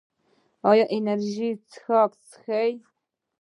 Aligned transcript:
ایا 0.69 0.85
انرژي 0.95 1.49
څښاک 1.69 2.11
څښئ؟ 2.27 2.71